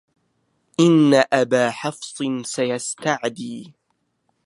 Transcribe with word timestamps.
إن 0.79 1.23
أبا 1.33 1.69
حفص 1.71 2.23
سيستعدي 2.43 3.73